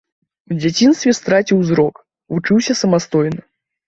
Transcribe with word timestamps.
У 0.53 0.55
дзяцінстве 0.61 1.11
страціў 1.17 1.59
зрок, 1.69 1.99
вучыўся 2.35 2.73
самастойна. 2.81 3.45